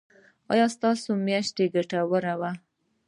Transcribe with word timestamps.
ایا 0.53 0.67
ستاسو 0.75 1.09
میاشت 1.25 1.57
ګټوره 1.75 2.33
وه؟ 2.39 2.51